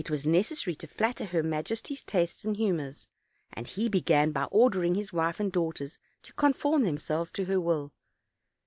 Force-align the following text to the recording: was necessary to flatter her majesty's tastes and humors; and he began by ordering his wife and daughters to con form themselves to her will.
was 0.09 0.25
necessary 0.25 0.73
to 0.73 0.87
flatter 0.87 1.25
her 1.25 1.43
majesty's 1.43 2.01
tastes 2.01 2.43
and 2.43 2.57
humors; 2.57 3.07
and 3.53 3.67
he 3.67 3.87
began 3.87 4.31
by 4.31 4.45
ordering 4.45 4.95
his 4.95 5.13
wife 5.13 5.39
and 5.39 5.51
daughters 5.51 5.99
to 6.23 6.33
con 6.33 6.53
form 6.53 6.81
themselves 6.81 7.31
to 7.31 7.45
her 7.45 7.61
will. 7.61 7.93